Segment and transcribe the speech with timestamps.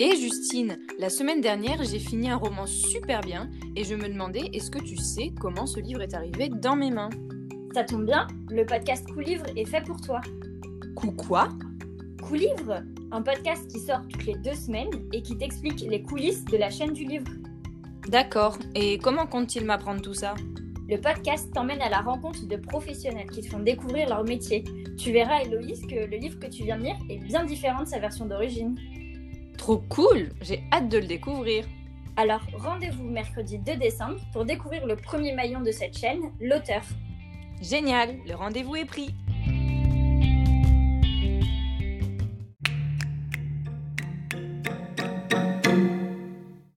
[0.00, 4.50] Et Justine, la semaine dernière, j'ai fini un roman super bien et je me demandais
[4.52, 7.10] est-ce que tu sais comment ce livre est arrivé dans mes mains?
[7.74, 10.20] Ça tombe bien, le podcast Coup Livre est fait pour toi.
[10.96, 11.48] Coup quoi?
[12.22, 16.44] Coup Livre, un podcast qui sort toutes les deux semaines et qui t'explique les coulisses
[16.44, 17.30] de la chaîne du livre.
[18.08, 20.34] D'accord, et comment compte-t-il m'apprendre tout ça?
[20.88, 24.64] Le podcast t'emmène à la rencontre de professionnels qui te font découvrir leur métier.
[24.98, 27.88] Tu verras, Héloïse, que le livre que tu viens de lire est bien différent de
[27.88, 28.76] sa version d'origine.
[29.64, 31.64] Trop cool J'ai hâte de le découvrir.
[32.18, 36.82] Alors rendez-vous mercredi 2 décembre pour découvrir le premier maillon de cette chaîne, l'auteur.
[37.62, 39.14] Génial, le rendez-vous est pris.